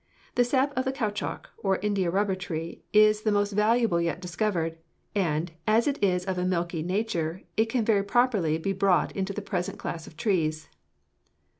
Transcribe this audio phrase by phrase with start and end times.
[0.33, 4.79] The sap of the caoutchouc, or India rubber, tree is the most valuable yet discovered,
[5.13, 9.31] and, as it is of a milky nature, it can very properly be brought into
[9.33, 10.69] the present class of trees."